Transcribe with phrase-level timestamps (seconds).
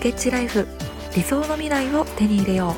[0.00, 0.66] スケッチライフ。
[1.14, 2.74] 理想の未来を手に入れよ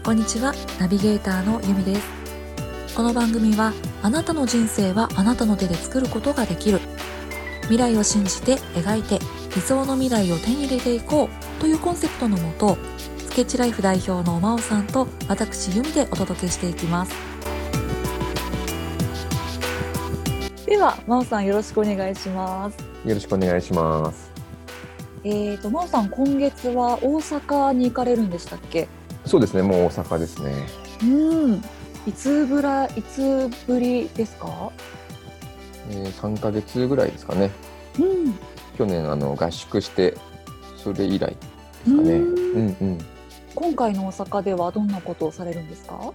[0.00, 0.02] う。
[0.02, 0.52] こんにちは。
[0.80, 2.96] ナビゲーターのゆみです。
[2.96, 3.72] この番組は
[4.02, 6.80] あなたの人生はあなたの手で作ることができる。
[7.68, 9.20] 未来を信じて描いて
[9.54, 11.60] 理想の未来を手に入れていこう。
[11.60, 12.76] というコンセプトのもと
[13.18, 17.14] スケッチライフ代表の真央さんと私ゆみでお届けしていきます。
[20.66, 22.76] では真央さんよろしくお願いします。
[23.04, 24.33] よろしくお願いします。
[25.24, 28.88] えーと、真央さん、今月は大阪に行かれるんでしたっけ？
[29.24, 30.66] そうですね、もう大阪ですね。
[31.02, 31.06] う
[31.52, 31.64] ん。
[32.06, 34.70] いつぶら、いつぶりですか？
[35.90, 37.50] えー、3か月ぐらいですかね。
[37.98, 38.34] うん。
[38.76, 40.14] 去年、あの、合宿して、
[40.76, 41.36] それ以来で
[41.86, 42.12] すかね。
[42.12, 42.98] うんうんうん。
[43.54, 46.12] 今回の大阪ではどんなことをされるんですか？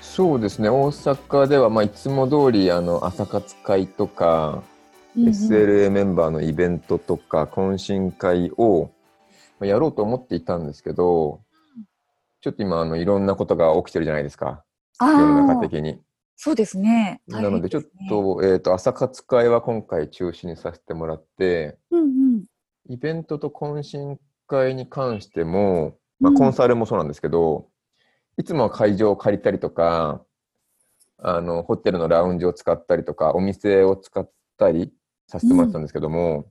[0.00, 4.64] そうですね、大阪では、まあ、いつも通り、あの、朝活会とか、
[5.16, 8.90] うんうん、SLA メンバーのイベントとか懇親会を
[9.60, 11.40] やろうと思っていたんですけど、
[12.40, 14.64] ちょっと今あのいろんなことが起きてるじゃないですか。
[15.00, 16.00] 世の中的に。
[16.36, 17.20] そうですね。
[17.26, 22.04] なのでちょっと,、えーと、朝活会は今回中止にさせてもらって、うんう
[22.38, 22.44] ん、
[22.88, 27.68] イベントと懇親会に関しても、まあ、コンサルもそうなんですけど、
[28.36, 30.24] うん、いつもは会場を借りたりとか
[31.18, 34.90] あのホテルのラウンジを使ったりとかお店を使ったり
[35.30, 36.44] させてもらったんですけども、うん、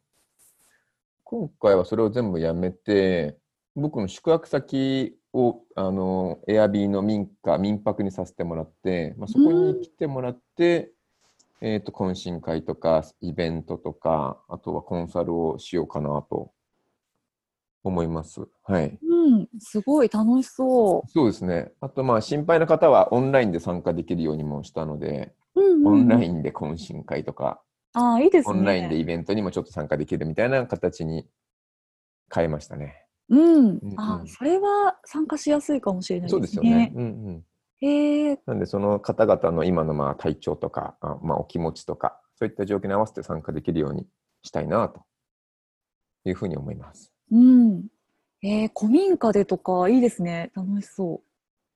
[1.26, 3.38] 今回はそれを全部やめて、
[3.76, 10.94] 僕の宿泊先を、あの、エアビーの民家、民泊にさせてもらって、まあ、そこに来てもらって、
[11.62, 16.52] うん、えっ、と、懇親会とか、イベントとか、あとはコンサルをしようかなと
[17.84, 18.48] 思います。
[18.64, 18.98] はい。
[19.06, 21.12] うん、すごい楽しそう。
[21.12, 21.74] そうですね。
[21.82, 27.62] あと、まあ、心配な方はオンラインで参加できるようにもしたので、うんうん、オンラインで懇親会とか、
[27.94, 28.58] あいいですね。
[28.58, 31.28] オンラインでイベントにもちょっと参加できるみたいな形に
[32.34, 33.06] 変えましたね。
[33.30, 33.68] うん。
[33.70, 36.40] うん、あそれは参加しやすいかもしれないですね。
[36.40, 36.92] そうですよね。
[36.96, 37.44] うんうん。
[37.82, 38.40] へえ。
[38.46, 44.06] なんでその方々の今のまあ体調とか、あまあ、お気持ちとか、そういった状況に合わせて参加できるように
[44.44, 45.04] したいなと
[46.26, 47.12] いうふうに思います。
[47.32, 47.86] うん。
[48.42, 50.52] えー、古民家でとかいいですね。
[50.56, 51.30] 楽しそう。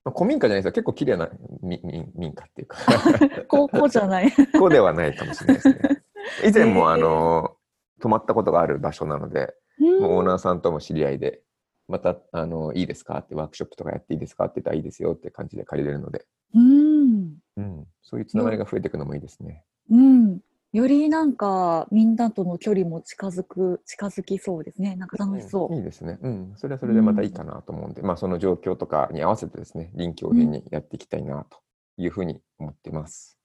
[0.06, 0.72] まあ、古民家じゃないですよ。
[0.74, 1.30] 結構綺麗な
[1.62, 1.80] 民
[2.16, 2.78] 民家っていうか
[3.48, 4.32] 高校じゃない。
[4.60, 6.03] こうではないかもしれないですね。
[6.48, 7.56] 以前も、あの、
[8.00, 11.42] 泊まったことがある場所なので、もうオーナーさんとも知り合いで、
[11.88, 13.20] また、あの、いいですか？
[13.20, 14.46] ってワークショップとかやっていいですか？
[14.46, 16.26] って言ったらいいですよって感じで借りれるので。
[16.54, 17.38] うん。
[17.58, 17.88] うん。
[18.02, 19.66] そういうつながりが増えていくのもいいですね。
[19.90, 20.40] うん。
[20.72, 24.96] よりなんかみんなとの距離も近づく近づきそうですね。
[24.96, 26.18] なんか楽しそう、うん、いいですね。
[26.22, 26.54] うん。
[26.56, 31.60] それはそれでまたいいかなと思うんで、うん、まあその状況とかに合わせてですね、臨機応変にやっていきたいなと
[31.98, 33.38] いうふうに思ってます。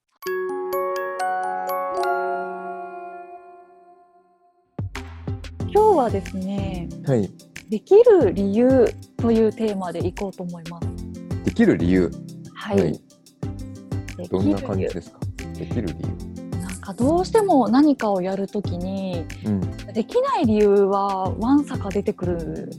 [5.72, 7.30] 今日はですね、はい。
[7.68, 8.86] できる理由
[9.18, 10.88] というテーマでいこうと思います。
[11.44, 12.10] できる理由。
[12.54, 12.80] はい。
[12.80, 13.00] はい、
[14.30, 15.18] どんな感じですか？
[15.54, 16.28] できる理由。
[16.80, 19.60] かどうしても何かをやるときに、うん、
[19.92, 22.70] できない理由はわんさか出てくる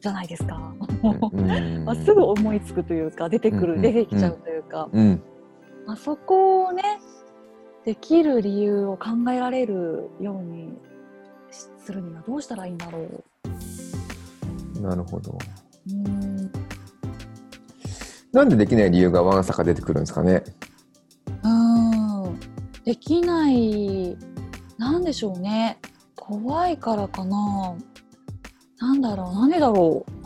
[0.00, 0.72] じゃないですか。
[1.84, 4.88] まあ、すぐ思いつくというか出てくる、出てきちゃうというか、
[5.86, 6.82] まあ、そこをね
[7.84, 10.68] できる理由を考えられるように
[11.52, 13.24] するにはどうしたらいいんだろう。
[14.80, 15.38] なるほど。
[15.90, 16.50] うん。
[18.32, 20.42] なんでできない理由がわんさか出てくるんですかね？
[22.84, 24.16] できない。
[24.76, 25.78] なんでしょうね。
[26.16, 27.74] 怖いからかな。
[28.80, 29.34] なんだろう。
[29.34, 30.12] なんでだろう。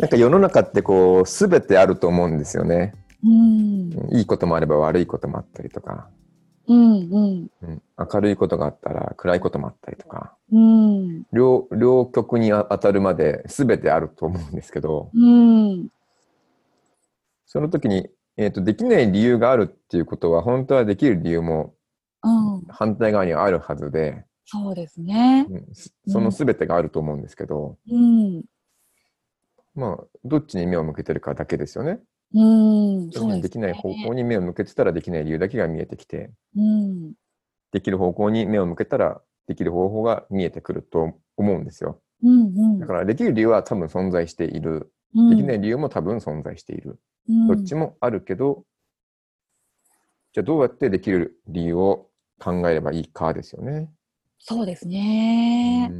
[0.00, 2.94] なんか世の中ってこう全てあると思うんですよね。
[3.22, 6.08] うん、いいこともあれば悪いこともあったりとか、
[6.66, 7.50] うんうん。
[7.62, 15.88] うん、明るいことがあったら暗いこともあったりとか、うん、両両極に当たるまで全てあると思うんですけど、うん、
[17.46, 21.74] その時にえーと、できない理由があるっていうことは本当はできる理由も
[22.68, 25.66] 反対側にはあるはずで、うん、そうですね、うん、
[26.08, 28.42] その全てがあると思うんですけど、うん、
[29.74, 32.00] まあどっちに目を向けてるかだけですよね。
[32.34, 37.12] うん、そうで、ね、できない方向に目を向けてたらできない理由だけが見えてきて、うん、
[37.72, 42.00] できる方向に目を向けたらできる方法が見えてくると思うんですよ。
[42.22, 44.92] うんうん、だからできる理由は多分存在している。
[45.30, 46.98] できない理由も多分存在している。
[47.48, 48.64] どっちもあるけど、
[50.32, 52.10] じゃあどうやってできる理由を
[52.40, 53.90] 考えればいいかですよね。
[54.40, 55.90] そうですね。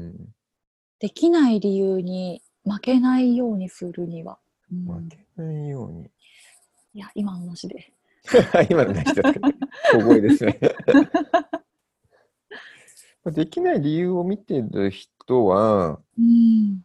[0.98, 4.38] できない理由に負けないようにするには。
[4.68, 6.10] 負けないように。
[6.94, 7.92] いや、今の話で。
[8.70, 9.48] 今の話ですけど、
[9.92, 10.60] 小声ですね。
[13.26, 16.82] できない理由を見てる人は、うん、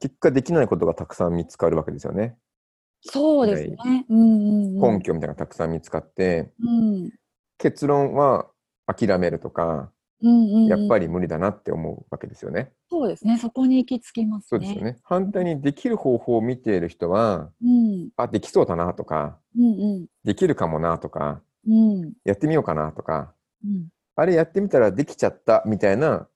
[0.00, 2.36] 結果できないことがたくさん見つかるわけですよね。
[3.00, 4.04] そうですね。
[4.10, 7.10] うんうんうん、根拠みたいなのがたくさん見つかって、うん、
[7.56, 8.50] 結論は
[8.86, 9.90] 諦めるとか、
[10.24, 12.72] うんうんうん、やっぱり無理だなって思うわけですよね。
[12.90, 13.38] そうですね。
[13.38, 14.46] そこに行き着きますね。
[14.48, 14.98] そうですよね。
[15.02, 26.26] 反対にできる方法を見ている人は、うん、あ、できそうだなとか、うんうん、できるかもなとか、うん、やってみようかなとか、うん、あれやってみたらできちゃったみたいな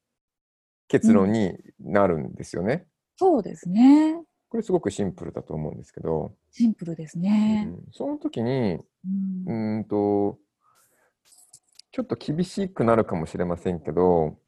[0.89, 2.87] 結論になるんですよね。
[3.17, 4.23] そうですね。
[4.51, 6.33] これすごくシンプルだと思うんですけど。
[6.51, 7.69] シンプルですね。
[7.69, 8.79] うん、その時に、
[9.47, 10.39] うん、んと、
[11.99, 14.39] ちょっと厳しくなるかもしれませんけど、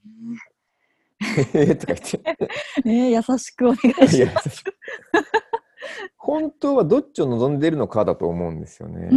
[1.52, 2.38] ええ とか言って。
[2.88, 4.62] ね優しくお願いします。
[6.16, 9.08] 本当はどっちを望んでいるのかだと思うんですよね。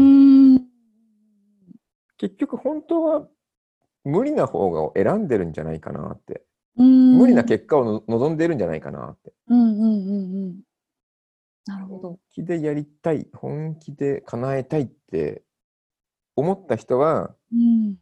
[2.18, 3.30] 結局本当は
[4.04, 6.44] 無理な方が選んでるんじゃないかなって。
[6.76, 9.32] 無理な結果を望んでるんじゃないかなって。
[9.48, 10.62] うんうんうんうん。
[11.68, 12.10] なるほど。
[12.10, 15.44] 本気でやりたい、本気で叶えたいって
[16.36, 17.98] 思った人は、うん、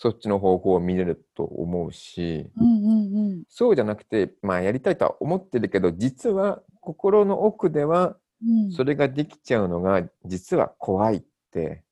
[0.00, 8.16] そっちの方向を見れると思うし、うんうんうん、そうじゃなくて、まあやりたいとは思ってるけど、実は心の奥では、
[8.70, 11.82] それができちゃうのが実は怖いって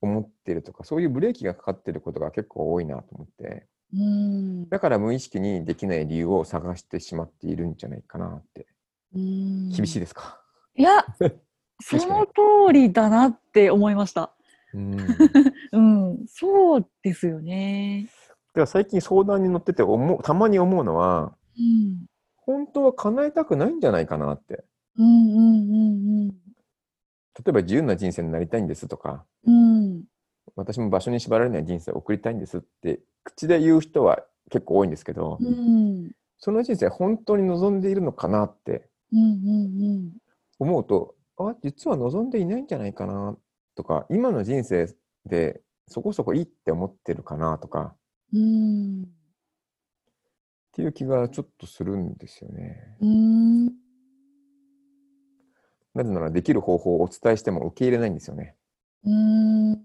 [0.00, 3.66] 思ってるとか、そういうブレーキがかかってることが結構多いなと思って。
[3.92, 4.68] うん。
[4.68, 8.68] だから無意識にできない理由を探してしまっているんじゃないかなって。
[9.16, 9.70] うん。
[9.70, 10.40] 厳しいですか？
[10.76, 11.04] いや、
[11.82, 14.32] その通りだなって思いました。
[14.74, 14.96] うん、
[15.72, 15.80] う
[16.22, 18.08] ん、そうですよね。
[18.54, 22.06] では最近相談に乗ってて思うたまに思うのは、うん、
[22.36, 24.64] 本当は叶えたくないんじゃないかなって。
[24.98, 26.34] うんうんうんうん、例
[27.48, 30.04] えば自由な人生になりたいんですとか、うん、
[30.56, 34.18] 私も場所に縛られない人生を送りたいんですって口で言う人は
[34.50, 38.88] 結構多いんですけど、うん、その人生本当に望んでいるのかなって
[40.58, 43.36] 思うと、あ実は望んでいないんじゃないかな
[43.74, 44.94] とか今の人生
[45.26, 47.94] でそこそこいいって思ってるかなとか、
[48.32, 49.06] うん、っ
[50.72, 52.96] ていう気がちょっとするんですよね。
[53.00, 53.66] うん
[55.92, 58.54] なぜならできる方法をお伝えしても受け入れないんですよね。
[59.04, 59.80] うんうん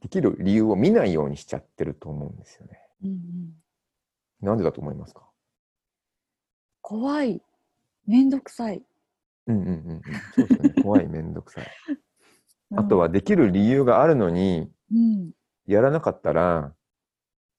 [0.00, 2.80] できる理由を見ないようにしちゃってると思うんですよね。
[3.02, 3.54] うんうん、
[4.40, 5.28] なんでだと思いますか？
[6.80, 7.42] 怖い、
[8.06, 8.82] めんどくさい。
[9.46, 10.00] うんうんうん、
[10.34, 10.82] そうですね。
[10.82, 11.66] 怖い、めんどくさい。
[12.76, 15.30] あとはできる理由があるのに、うん、
[15.66, 16.72] やらなかったら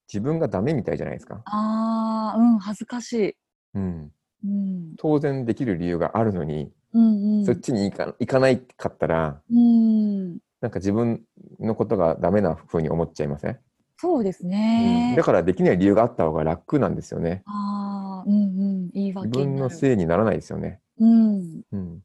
[0.08, 1.42] 自分がダメみたいじゃないですか。
[1.46, 3.36] ああ、うん、恥ずかしい。
[3.76, 4.12] うん。
[4.44, 11.22] うん、当然できる理由があるのに、うんうん、そっちに行か行かないかったら、うん、なんか自分
[11.60, 13.60] のことがダメなふうに思っちゃいません？
[13.98, 17.44] そうですね、うん、だからできない理由があった方が楽なんですよね。
[17.46, 18.46] ああ、うんう
[18.88, 20.80] ん、言い訳自分のせいにならないですよね。
[21.02, 21.62] うん。
[21.72, 22.00] うん、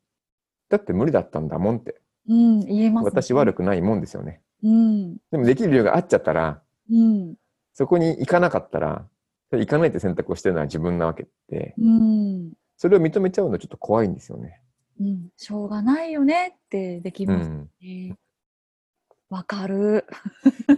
[0.68, 2.00] だって無理だったんだもんって。
[2.28, 4.40] うん、言えます、ね、私悪くないもんですよね。
[4.64, 5.16] うん。
[5.30, 7.36] でもできる理由があっちゃったら、うん、
[7.72, 9.06] そこに行かなかったら、
[9.52, 14.60] 行かないって選択をしてるのは自分なわけで、うん、それを認めちゃうのちょっと怖いんですよね。
[14.98, 17.68] うん、しょうがないよねってできますね。
[18.10, 18.16] うん
[19.28, 20.06] わかる。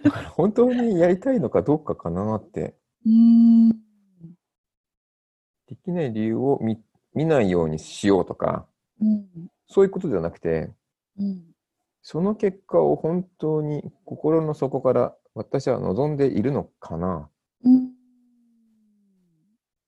[0.02, 2.75] だから本当にやりたいのかどうかかなって。
[3.07, 3.71] うん
[5.66, 6.78] できない理由を見
[7.18, 8.64] 見ないようにしようとか、
[9.00, 9.26] うん、
[9.66, 10.70] そういうことではなくて、
[11.18, 11.42] うん、
[12.00, 17.28] その結果を本当に心の底から私は望んでいるのかな、
[17.64, 17.90] うん、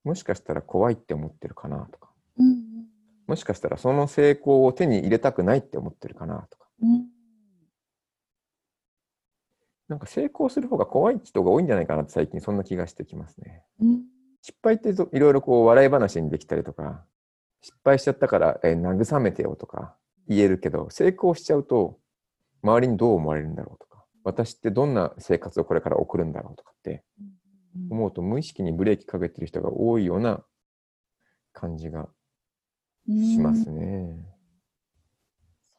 [0.02, 2.86] もしかしたら怖いって思ってるかなとか、うん、
[3.28, 7.04] もしかしたらその成功を手に入れたくないって思ってるかなとか、うん
[9.88, 13.64] なんか成功する方が怖い人が多いんじゃないかなって最近そんな気がしてきますね。
[14.40, 17.04] 失敗っていろいろこう笑い話にできたりとか、
[17.62, 19.96] 失敗しちゃったから、え慰めてよとか
[20.28, 21.98] 言えるけど、成功しちゃうと
[22.62, 27.02] 周りにどう思われるんだろうとか、私ってどんな生活をこれから送るんだろうとかって
[27.90, 30.42] 思うと無意識にブレーキかけてる人が多いような
[31.52, 32.08] 感じが
[33.06, 34.16] しますね。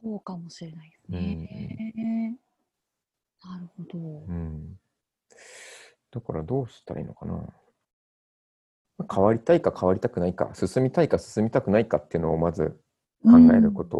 [0.02, 1.94] うん、そうかもしれないですね。
[1.96, 2.52] うん
[3.44, 3.98] なるほど。
[4.28, 4.78] うん。
[6.12, 7.48] だからどうしたらいいのかな。
[9.10, 12.78] 変わりたいか変わりたくないか、進みたいか進みたくないかっていうのをまず
[13.24, 13.98] 考えること。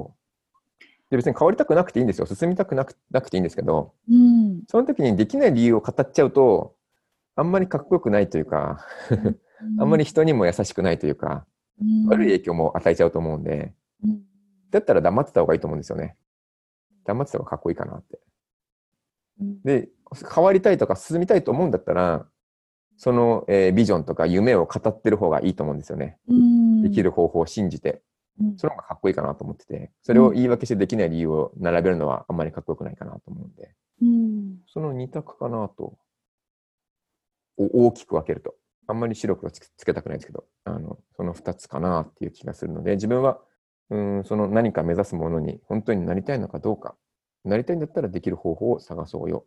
[0.80, 2.26] うん、で別に変わりたくなくていいんですよ。
[2.26, 6.74] 進みたくなくなくていいんですけど、うん、その時にできない理由を語っちゃうと、
[7.36, 8.84] あんまりかっこよくないというか
[9.78, 11.46] あんまり人にも優しくないというか、
[11.80, 13.72] うん、悪い影響も与えちゃうと思うんで、
[14.70, 16.16] だったら黙ってた方がいいと思うんですよね。
[17.04, 18.18] 黙ってた方がかっこいいかなって。
[19.64, 19.88] で、
[20.34, 22.26] 変わりたいとか進みたいと思うんだったら、
[23.02, 26.18] その、えー、ビジョンとか夢を語ってる方がいいと思うんですよね。
[26.84, 28.00] できる方法を信じて。
[28.56, 35.98] その方がかっこいいかなと思ってて、それを言い訳してできない理由を並べるのはあんまりかっこよくないかなと思うんで、うん、その2択かなと、
[37.56, 38.54] 大きく分けると。
[38.86, 43.40] あんまり白黒つけたくないですけど、あのその2つかなっていう気がするので、自分は
[43.90, 46.94] うんその何か目指すものに本当になりたいのかどうか、
[47.44, 49.44] なりたいんだったらできる方法を探そうよ。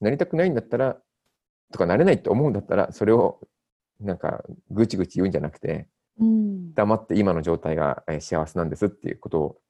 [0.00, 0.96] なりたくないんだったら、
[1.72, 3.40] とかなれないって思うんだったら、それを
[4.00, 9.60] なんかぐちぐち言うんじゃなくて、うん、黙って今の状態が幸せなんですっていうことを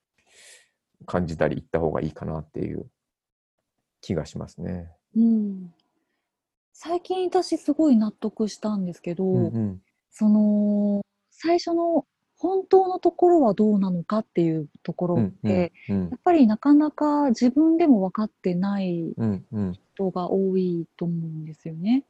[1.07, 2.87] 感じたり言った方がいいかなっていう
[4.00, 4.90] 気がしますね。
[5.17, 5.73] うん、
[6.73, 16.02] 最近私すごい納得したんですけど、うんうん、その最初の本当のところはどうなのかっていうところって、うんうん。
[16.02, 19.12] うん、やっぱりなかなか自分でも分かってない
[19.99, 22.05] 人が多いと思うんですよね。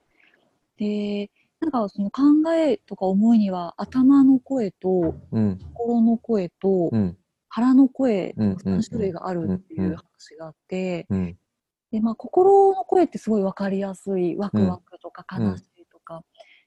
[0.77, 1.31] で
[1.61, 2.23] なんかその考
[2.55, 5.17] えとか思いには頭の声と
[5.75, 6.91] 心の声と
[7.49, 11.07] 腹の声の3種類があるっていう話があって、
[11.91, 16.23] でまあ、心の声ってすごい分かりやすいワクワクとか悲しいとか、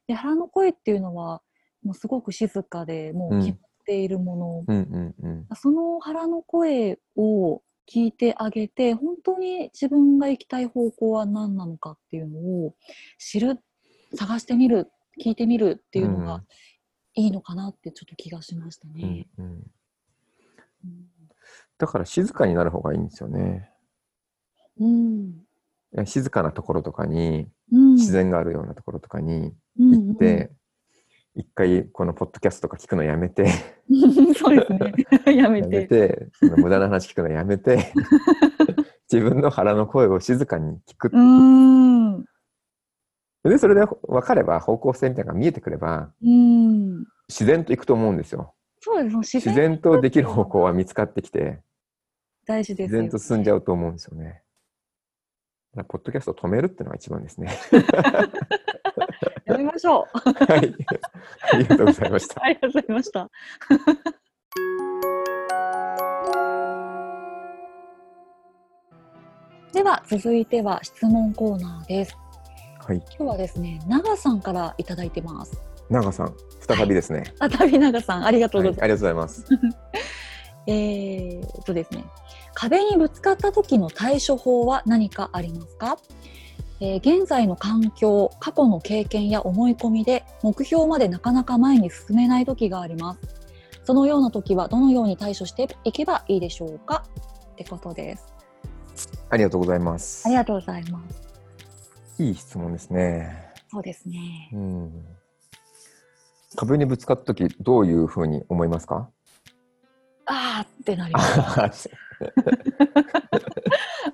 [0.08, 1.42] で腹の声っていうのは
[1.84, 12.76] もうすごく静かでもう決まっているもの、その腹の声を聞いてあげて本当に自分が行きたい方向は何なのかっていうのを
[13.18, 13.60] 知る
[14.16, 14.92] 探してみる
[15.24, 16.44] 聞いてみるっていうのが
[17.16, 19.28] いいのかなってちょっと気がしましたね。
[19.38, 19.52] うんうん。
[20.86, 21.06] うん、
[21.78, 23.70] だから静かになる方がいいんですよね。
[24.80, 30.52] うん、静かなところとかに、自然があるようなところとかに行って、
[31.36, 33.48] 一回このポッドキャストとか聞くのやめて。
[34.38, 34.94] そうですね。
[35.36, 35.88] やめて。
[35.88, 37.94] てその無駄な話聞くのやめて。
[39.12, 41.10] 自分の腹の声を静かに聞く
[43.44, 47.06] でそれで分かれば方向性みたいなのが見えてくればうん。
[47.28, 48.54] 自然といくと思うんですよ。
[48.80, 49.18] そうです。
[49.18, 51.62] 自然自然とできる方向は見つかってきて
[52.46, 54.44] 大事です、ね、自然と進んじゃうと思うんですよね。
[55.88, 57.58] ポッドキャストを止めるっていうのが一番ですね
[59.52, 60.20] やめましょう。
[60.46, 60.76] はい。
[61.54, 62.44] ありがとうございました。
[62.44, 63.30] ありがとうございました。
[69.74, 72.18] では続いては質問コーナーです。
[72.86, 72.98] はい。
[72.98, 75.62] 今日はですね、長さんからいただいてます。
[75.90, 77.34] 長さん、再びですね。
[77.40, 78.82] はい、再び長さん、ありがとうございます。
[78.82, 79.46] はい、ありがとうございます。
[80.68, 82.06] えーとですね、
[82.54, 85.98] 壁にぶつかった時の対処法は何かありますか？
[86.84, 93.20] えー、現在の環境過去の経験や思い込みで目標までなかなか前に進めない時があります。
[93.84, 97.04] そのような時はどのように対処していけばいいでしょうか？
[97.54, 98.34] ってことです。
[99.30, 100.26] ありがとうございます。
[100.26, 101.02] ありがとうございま
[102.18, 102.24] す。
[102.24, 103.52] いい質問ですね。
[103.70, 104.50] そうですね。
[104.54, 105.06] うん。
[106.56, 109.08] 壁にぶつかった時どういうふうに思いますか？
[110.26, 111.40] ああってなります。
[111.40, 111.70] あ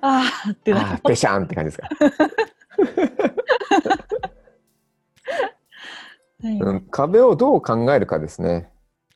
[0.02, 1.16] あってなります。
[1.16, 1.88] シャンって感じですか？
[6.40, 8.70] はい、うん、壁をどう考えるかですね。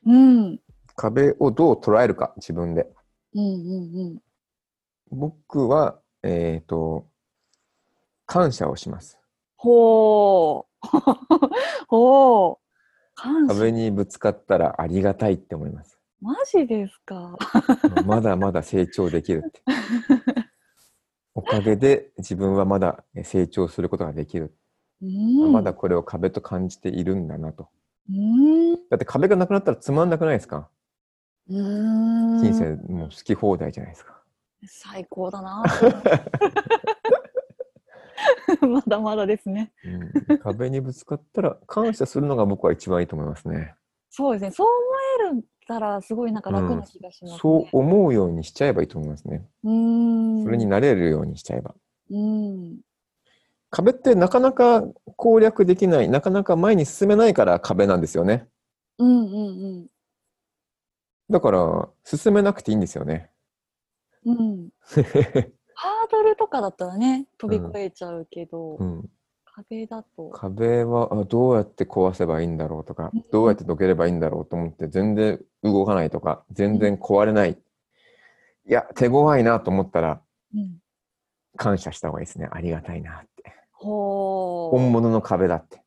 [0.05, 0.59] うん。
[0.95, 2.91] 壁をどう捉えるか、自分で。
[3.33, 4.19] うんうんうん。
[5.11, 7.07] 僕は、えっ、ー、と、
[8.25, 9.19] 感謝をします。
[9.55, 10.87] ほう。
[11.87, 13.47] ほう。
[13.47, 15.97] 壁にぶつかったらありがたいって思います。
[16.19, 17.37] マジですか？
[18.05, 19.61] まだまだ成長できるって。
[21.53, 24.55] おかげで自分はまだ成長することができる。
[25.51, 27.69] まだこれを壁と感じているんだなと。
[28.89, 30.69] だって壁がなくなったらつまんなくないですか？
[31.47, 34.21] 人生もう好き放題じゃないですか。
[34.65, 35.63] 最高だな。
[38.61, 39.73] まだまだですね、
[40.27, 43.75] うん、壁にぶつかったら感謝するのが僕は一番いいと思いますね。
[44.09, 44.51] そうですね。
[44.51, 49.45] そう思えるたらすごいなんか楽な気がします、ねうん、そう思うようにしちゃえばいいと思いますね。
[49.63, 51.75] うんそれになれるようにしちゃえば。
[52.11, 52.79] うん
[53.69, 54.83] 壁ってなかなか
[55.15, 58.47] 攻略できない、なかなか前に進めないから壁なんですよね。
[58.99, 59.39] うんうんう
[59.81, 59.87] ん。
[61.29, 63.31] だから進めなくていいんですよね。
[64.25, 64.69] うん。
[65.75, 69.09] ハードルとかだったらね飛び越えちゃうけど、うん、
[69.55, 70.29] 壁だと。
[70.29, 80.21] 壁はどうやって壊せばいいんだろうとか、どうやってどければいいんだろうと思って全然動かないとか全然壊れない、いや手強いなと思ったら、
[80.55, 80.79] うん、
[81.55, 82.49] 感謝した方がいいですね。
[82.51, 83.53] ありがたいなって。
[83.73, 85.83] 本物の壁だって。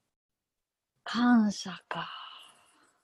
[1.03, 2.09] 感謝か。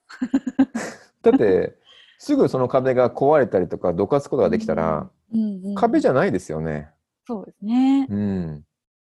[1.23, 1.75] だって
[2.19, 6.89] すぐその壁が壊れたりとかどかすことができたら、うんうんうん、壁じゃないですよね。
[7.25, 8.07] そうですね。
[8.09, 8.63] うん。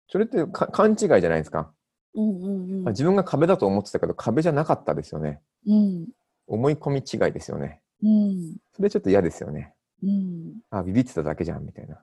[0.07, 1.71] それって勘違いじゃないですか。
[2.15, 5.41] うんうんうん、自分が壁だと思ってたけど壁じゃなかったですよね。
[5.67, 6.07] うん、
[6.47, 7.81] 思い込み違いですよね。
[8.03, 9.73] うん、それちょっと嫌ですよね。
[10.03, 12.01] うん、あ、ビビってただけじゃんみたいな。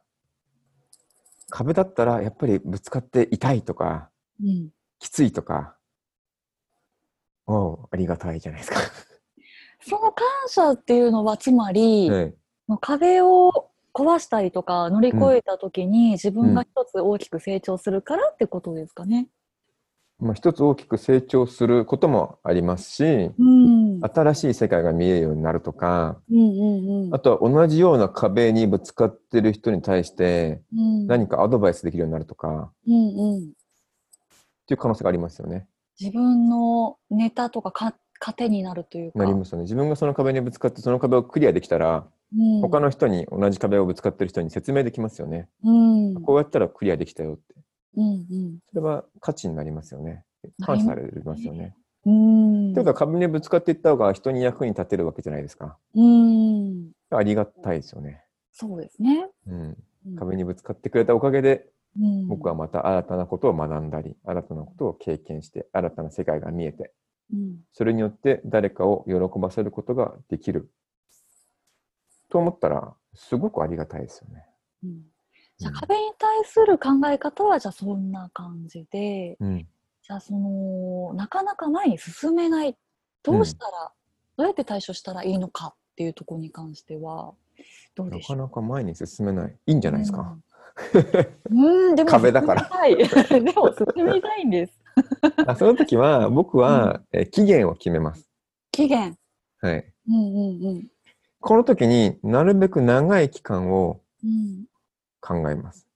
[1.51, 4.11] 壁だったらやっぱりぶつかって痛いとか、
[4.43, 5.77] うん、きついとか、
[7.47, 8.81] おありがたいじゃないですか。
[9.85, 12.35] その感謝っていうのはつまり、はい、
[12.81, 19.29] 壁を壊したりとか乗り越えた時に自分が一つ大きく成長するからってことですかね。
[20.23, 33.43] まあ、一つ大きく成長することもありますし、うん、新しい世界が見えるようになるとか、うんうんうん、あとは同じような壁にぶつかってる人に対して何かアドバイスできるようになるとか、うんうん、っ
[34.67, 35.67] ていう可能性がありますよね。
[35.99, 39.19] 自分のネタとかか糧になるというか。
[39.19, 39.65] なりますよね。
[39.65, 45.49] 自分がその壁にぶつかってその壁をクリアできたら、うん、他の人に同じ壁をぶつかってる人に説明できますよね。
[45.65, 47.55] うん、こうやったらクリアできたよって。
[47.97, 50.25] うんうん、それは価値になりますよね。
[50.63, 51.77] 感謝されますよね。
[52.05, 52.75] うん。
[52.75, 55.77] というか壁にぶつかっていった方が人に役に立てるわけじゃないですか。
[55.95, 56.91] うん。
[57.11, 58.25] ありがたいですよね。
[58.53, 59.29] そうですね。
[59.47, 59.77] うん。
[60.17, 61.67] 壁にぶつかってくれたおかげで、
[62.01, 66.93] うん、僕はまた新たなことを学んだり、新たなことを経験して、新たな世界が見えて、
[67.33, 70.71] うん、それによって誰かを喜ばせることができる。
[72.33, 74.47] と思ったら、すごくありがたいですよね。
[74.85, 75.03] うん。
[75.59, 82.77] じゃあ壁に対する考え方はじゃあそんな感じで、うん、じゃあそのなかなか前に進めない
[83.23, 83.89] どうしたら、うん、
[84.39, 87.35] どうやって対処したらいいのかっていうところに関しては
[87.95, 88.37] どうでしょう？
[88.39, 89.57] なかなか前に進めない。
[89.67, 90.37] いいんじゃないですか、
[91.51, 92.69] うん、うんでも壁だから。
[92.97, 93.05] で
[93.53, 94.81] も進みたいんです。
[95.47, 98.29] あその時は僕は、うん、え期限を決めます。
[98.73, 99.17] 期限。
[99.61, 100.89] はい、うんうんうん、
[101.43, 104.65] この時になるべく長い期間を、うん
[105.23, 105.87] 考えます。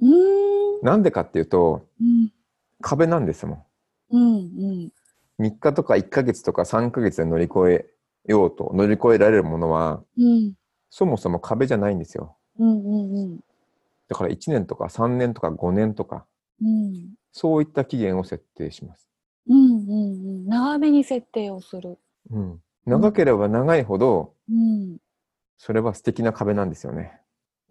[0.00, 2.32] うんなんでかっていうと、うん、
[2.80, 3.54] 壁なんですも
[4.10, 4.16] ん。
[4.16, 7.86] うんうん、3日とか1ヶ月とか3ヶ月で乗り越
[8.26, 10.54] えようと乗り越えられるものは、うん、
[10.90, 12.36] そもそも壁じゃないんですよ。
[12.58, 13.40] うんうんうん、
[14.08, 16.24] だから1年とか3年とか5年とか、
[16.62, 19.08] うん、そういった期限を設定します。
[19.48, 19.94] うんうんう
[20.44, 21.98] ん、長めに設定をする。
[22.30, 24.98] うん、長ければ長いほど、うん、
[25.58, 27.20] それは素敵な壁なんですよね。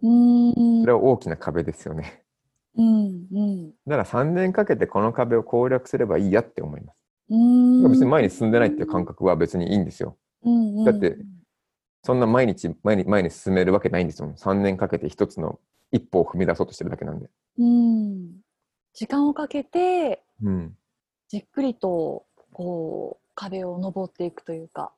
[0.02, 2.22] うんそれは大きな壁ですよね。
[2.76, 6.96] うんうん、だから3年かけてこの壁を攻略すればいいやって思います。
[7.30, 10.16] うん別に前に進んでないっていう感覚は別にいいんですよ。
[10.42, 11.16] うんうん、だって
[12.02, 14.34] そんな毎日前に前に進めるわけないんですよ。
[14.36, 15.58] 3年かけて一つの
[15.92, 17.30] 一歩を踏み出そうとしてるだけなんで。
[17.58, 18.40] うん
[18.92, 20.76] 時間をかけて、うん、
[21.28, 24.92] じっくりとこう壁を登っていくというか。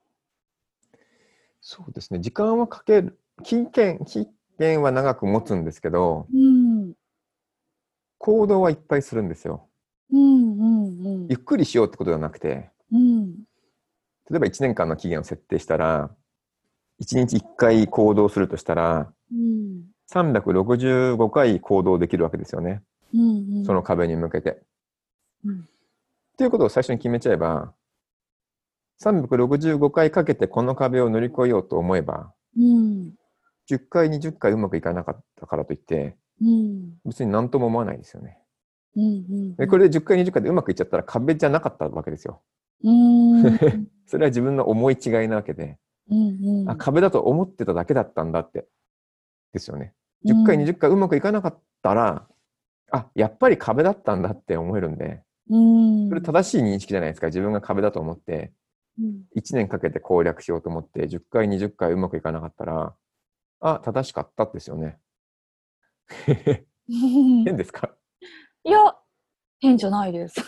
[1.68, 2.20] そうですね。
[2.20, 6.92] 時間をかける、期限、期限は長く持つんですけど、うん、
[8.18, 9.68] 行動はいっぱいするんですよ。
[10.12, 13.32] うんうんうん、ゆっくりしようってことじゃなくて、うん、
[14.30, 16.08] 例えば1年間の期限を設定したら、
[17.02, 22.84] 1日1回行動するとしたら、うん、365回行動できるわけですよね。
[23.12, 24.62] うんうん、その壁に向けて。
[25.44, 25.62] うん、っ
[26.38, 27.72] ていうことを最初に決めちゃえば、
[29.02, 33.12] 365回かけてこの壁を乗り越えようと思えば、うん
[33.68, 38.38] 10回、20回うまくいかなかったからといって、うん、別に何とも思わないですよね。
[38.94, 39.08] うんう
[39.52, 42.42] んでこれで10回、20回でうまくいっちゃったら壁じゃなかったわけですよ。
[42.84, 43.42] うん
[44.06, 45.78] それは自分の思い違いなわけで、
[46.10, 48.66] うんうん、あ壁だと思ってただけだったんだって。
[49.52, 49.94] ですよね。
[50.26, 52.26] 10回、20回うまくいかなかったら、
[52.92, 57.28] あやっぱり壁だったんだって思えるんで、うん、それ正しい認識じゃないですか。
[57.28, 58.52] 自分が壁だと思って、
[58.98, 62.94] 1年かけて攻略しようと思って、10回、20回うまくいかなかったら、
[63.60, 64.98] あ、正しかったですよね。
[66.88, 67.90] 変ですか？
[68.64, 68.78] いや、
[69.60, 70.40] 変じゃないです。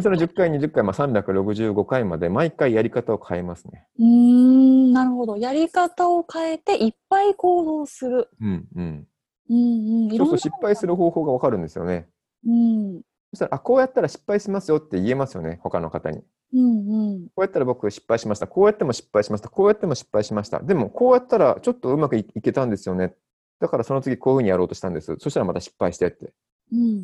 [0.00, 3.88] その10回、20回、まあ、365回まで毎回やり方を変えますね。
[3.98, 5.36] うん、なるほど。
[5.36, 8.28] やり方を変えていっぱい行動する。
[8.40, 9.08] うんうん。
[9.50, 12.08] うんうん、そうすると失敗する方法がわかるんですよね。
[12.46, 13.02] うん。
[13.30, 16.22] そしたら、あ、こうやったら失敗しますよって言えますよね、他の方に。
[16.52, 18.46] うんうん、こうやったら僕失敗しました。
[18.46, 19.48] こうやっても失敗しました。
[19.48, 20.60] こうやっても失敗しました。
[20.60, 23.14] でも、こうやったらちょっとうまくいけたんですよね。
[23.60, 25.16] だからその次こういうふうにやろうとしたんです。
[25.18, 26.32] そしたらまた失敗してって。
[26.72, 27.02] うん、っ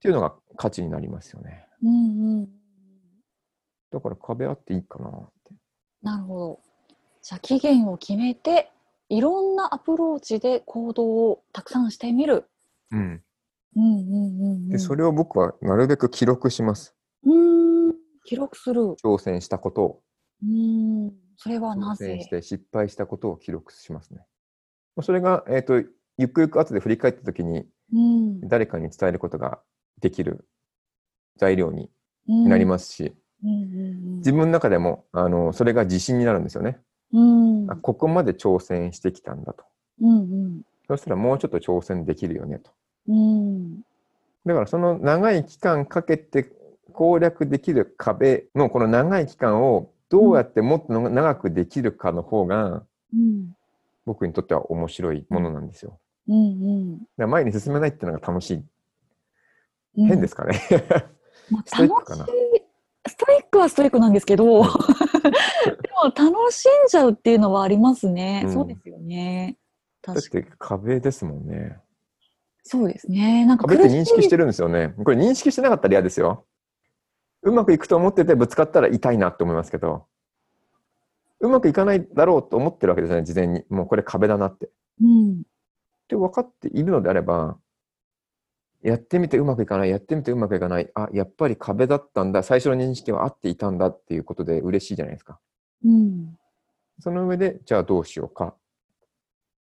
[0.00, 1.66] ていうのが価値になりますよね。
[1.82, 2.48] うんうん、
[3.92, 5.54] だから壁あっていいかなって。
[6.02, 6.60] なるほど。
[7.22, 8.70] じゃあ期限を決めて、
[9.08, 12.44] いろんなアプローチで行動をたくさんしてみる。
[12.90, 13.22] うん。
[13.76, 16.94] うんうんうんうん、でそれを僕はなるべく記録します。
[17.24, 17.55] うん
[18.26, 18.82] 記録する。
[19.02, 20.02] 挑戦したことを。
[20.42, 22.04] うんそれはなぜ？
[22.04, 24.20] 挑戦して失敗したことを記録しますね。
[25.02, 25.82] それが、えーと、
[26.18, 27.66] ゆくゆく後で振り返った時に、
[28.42, 29.60] 誰かに伝えることが
[30.00, 30.46] できる
[31.36, 31.90] 材料に
[32.26, 36.78] なりますし、自分の中でもあのそれが自信になるんですよね。
[37.12, 39.64] うん、あここまで挑戦してきたんだと。
[40.00, 42.70] うんうん、そしたらもうちょっと挑戦できるよねと。
[43.08, 43.80] うん、
[44.46, 46.50] だからその長い期間かけて
[46.92, 53.52] 攻略できる壁のこの長い期間をどうやってもっと長くできるかの方が、うん、
[54.04, 55.98] 僕にとっては面白いものなんですよ。
[56.28, 58.64] うんうん、前に進めないっていうのが楽しい。
[59.96, 60.60] 変ですかね。
[61.50, 62.26] まあ、ストイックかな。
[63.08, 64.68] ストイックはストイックなんですけど、 でも
[66.14, 68.42] 楽しんじゃうっていうのはありますね。
[68.46, 69.56] うん、そうですよね。
[70.02, 71.78] 確かに壁ですもんね。
[72.62, 73.46] そうですね。
[73.46, 74.92] なんか壁って認識してるんですよね。
[75.04, 76.44] これ認識してなかったら嫌ですよ。
[77.46, 80.06] うまくいくと思っててぶつかったら痛いなって思いますけど、
[81.38, 83.64] うまくいかないだろうと思ってるわけですよね、事前に。
[83.68, 84.68] もうこれ壁だなって。
[85.00, 85.32] うん。
[85.32, 85.42] っ
[86.08, 87.56] て分かっているのであれば、
[88.82, 95.38] やってみてうまくいかない、やってみてうまくいかない、あ、やっぱり壁だったんだ、最初の認識は合っていたんだっていうことで嬉しいじゃないですか。
[95.84, 96.36] うん。
[96.98, 98.56] その上で、じゃあどうしようか。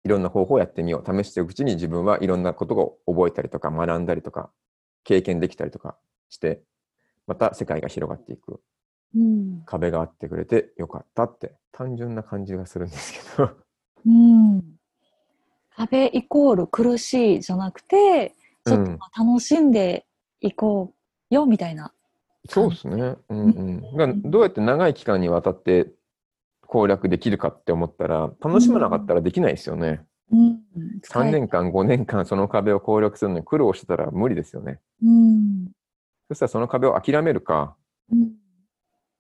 [0.05, 1.23] いろんな方法をやってみよう。
[1.25, 4.51] 試していくうちに自分はいろんなことを覚えたりとか学んだりとか
[5.05, 5.97] 経験できたりとか
[6.29, 6.63] して、
[7.27, 8.61] また世界が広がっていく。
[9.15, 13.51] うん、壁があってくれてよかったって単純な感じがするんですけど。
[14.07, 14.63] うん、
[15.77, 20.07] 壁イコール苦しいじゃなくてちょっと楽しんで
[20.41, 20.95] いこ
[21.31, 21.93] うよみたいな、
[22.49, 25.91] そうですね、うんうん、どうやって長い期間にわたって
[26.67, 30.05] 攻略できるかって思ったら楽しまなかったらできないですよね。
[30.33, 30.61] うん、
[31.07, 34.81] 3年間5年間その壁を攻略するのに苦労してたら無理ですよね。
[35.03, 35.71] うん、
[36.33, 37.77] そしたらその壁を諦めるか、
[38.11, 38.33] うん、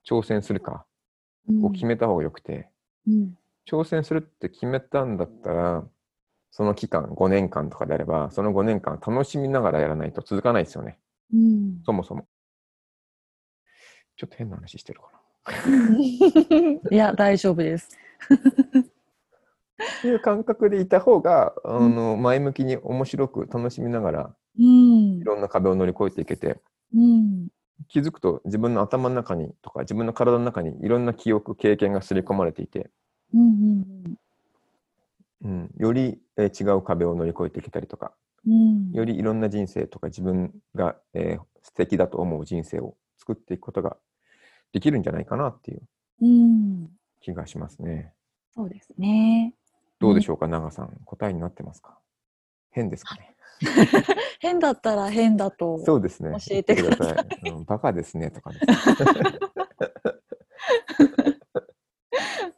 [0.08, 0.86] 挑戦するか
[1.62, 2.70] を決めた方がよくて、
[3.06, 3.34] うん、
[3.70, 5.84] 挑戦するって決めたんだったら
[6.50, 10.98] その期間5年間とかであればその5年間楽しみながらやらないと続かないですよね、
[11.32, 12.26] うん、そもそも。
[14.16, 15.18] ちょっと変な話してるかな。
[16.90, 17.98] いや大丈夫です。
[19.98, 26.60] っていう感覚でいた方があの前向きに面白く楽しみながら、うん、いろんな壁を乗り越えていけて、
[26.94, 27.48] うん、
[27.88, 32.90] 気づくと自分の頭の中にとか自分の体の中にいろんな記憶経験が刷り込まれていて、
[33.34, 34.18] うんうん
[35.44, 38.12] うん、より、えー、違う壁を乗り越えていけたりとか、
[38.46, 43.96] うん、よりいろんな人生とか自分が、えー、素敵だと思う人生を作っていくことが
[44.72, 45.82] できるんじゃないかなっていう
[47.20, 48.12] 気がしますね。
[48.54, 49.54] そうですね。
[49.98, 51.00] どうでしょうか、長さん。
[51.04, 51.98] 答えになってますか？
[52.70, 53.31] 変ですかね？
[54.40, 56.30] 変だったら変だとそうですね。
[56.30, 57.50] 教えてください。
[57.50, 58.60] うん、バカですねとかね。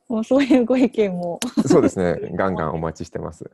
[0.09, 2.31] もうそういうご意見もそうですね。
[2.35, 3.51] ガンガンお待ちしてます。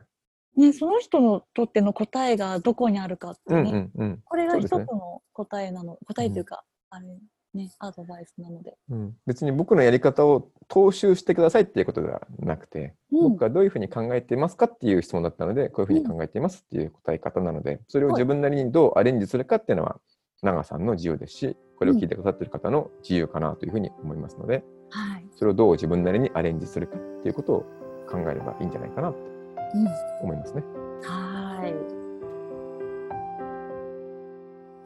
[0.55, 7.07] ね、その人のとっての答えがどこにあるかってね、うんうんうん、これが一つの答えなの、ね、答えというか、うん、あれ
[7.53, 19.99] ね、アドバイスなので、うん、別に僕のやり方を踏襲してくださいっていうことではなくて、うん、僕がどういうふうに考えていますかっていう質問だったのでこういうふうに考えていますっていう答え方なので、それを自分なりにどうアレンジするかっていうのは
[20.41, 27.65] 長さんの自由ですしこれを聞いてくださっている方の自由かなというふうに思いますので、はい、それをどう自分なりにアレンジするかっていうことを
[28.09, 29.17] 考えればいいんじゃないかなと
[30.21, 30.63] 思いますね。
[31.03, 31.73] はい。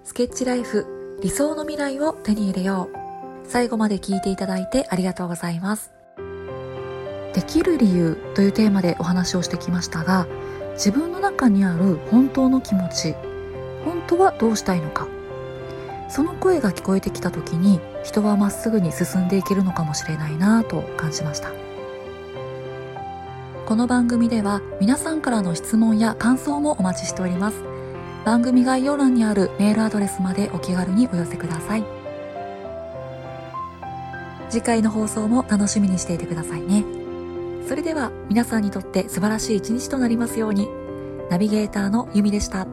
[0.04, 2.98] スケッチライフ理想の未来を手に入れよう
[3.48, 5.94] 最後まで聞いていただいてありがとうございます。
[7.34, 10.28] できる理由というテーマでお話をしてきましたが、
[10.74, 13.14] 自分の中にある本当の気持ち、
[13.84, 15.08] 本当はどうしたいのか、
[16.10, 21.52] その声が聞こえてきた時に人はまっすぐに進んでいけるのかもしれないなぁと感じました。
[23.66, 27.75] この番組では皆さんからの質問や感想もお待ちしております。
[28.26, 31.84] 番組概要欄にあるメールアドレスまでお気軽にお寄せください。
[34.50, 36.84] 次回の放送も楽しみにしていてくださいね。
[37.68, 40.68] それでは皆さんにとって素晴らしい一日となりますように。
[41.30, 42.66] ナビゲーターのゆみでした。